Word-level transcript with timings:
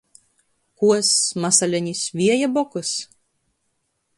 Kuoss, 0.83 1.11
masalenis, 1.43 2.01
vieja 2.21 2.51
bokys? 2.57 2.95